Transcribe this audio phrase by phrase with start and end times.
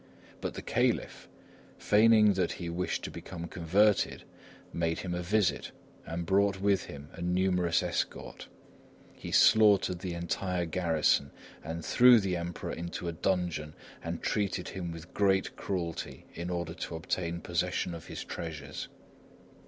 [0.41, 1.29] But the Caliph,
[1.77, 4.23] feigning that he wished to become converted,
[4.73, 5.71] made him a visit,
[6.07, 8.47] and brought with him a numerous escort.
[9.13, 11.29] He slaughtered the entire garrison
[11.63, 16.73] and threw the Emperor into a dungeon, and treated him with great cruelty in order
[16.73, 18.87] to obtain possession of his treasures.